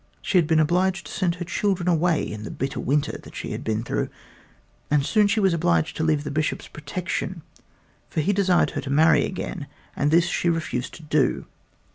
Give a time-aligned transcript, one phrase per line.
[0.19, 3.51] She had been obliged to send her children away in the bitter winter that she
[3.51, 4.09] had been through,
[4.89, 7.43] and soon she was obliged to leave the Bishop's protection,
[8.09, 11.45] for he desired her to marry again, and this she refused to do.